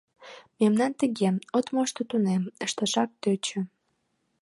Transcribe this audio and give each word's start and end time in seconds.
Мемнан 0.59 0.91
тыге: 1.01 1.27
от 1.57 1.65
мошто— 1.73 2.01
тунем, 2.09 2.43
ышташак 2.65 3.09
тӧчӧ. 3.21 3.59